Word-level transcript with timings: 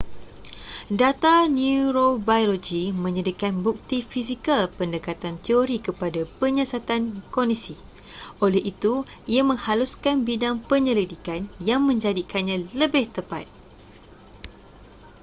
data 0.99 1.33
neurobiologi 1.57 2.83
menyediakan 3.03 3.53
bukti 3.65 3.97
fizikal 4.11 4.63
pendekatan 4.77 5.35
teori 5.45 5.77
kepada 5.87 6.21
penyiasatan 6.41 7.01
kognisi 7.35 7.75
oleh 8.45 8.57
itu 8.71 8.93
ia 9.33 9.43
menghaluskan 9.49 10.15
bidang 10.27 10.55
penyelidikan 10.69 11.41
yang 11.69 11.81
menjadikannya 11.89 12.57
lebih 12.81 13.05
tepat 13.15 13.45